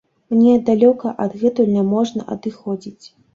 Мне 0.35 0.53
далёка 0.69 1.11
адгэтуль 1.25 1.69
няможна 1.77 2.27
адыходзіць. 2.37 3.05